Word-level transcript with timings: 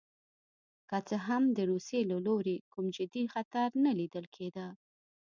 که 0.89 0.97
څه 1.07 1.15
هم 1.27 1.43
د 1.57 1.59
روسیې 1.71 2.01
له 2.11 2.17
لوري 2.27 2.57
کوم 2.73 2.85
جدي 2.97 3.23
خطر 3.33 3.67
نه 3.83 3.91
لیدل 3.99 4.25
کېده. 4.35 4.67